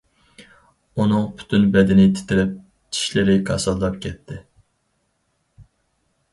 ئۇنىڭ 1.01 1.27
پۈتۈن 1.41 1.67
بەدىنى 1.75 2.07
تىترەپ، 2.17 2.57
چىشلىرى 2.97 3.37
كاسىلداپ 3.53 4.01
كەتتى. 4.07 4.41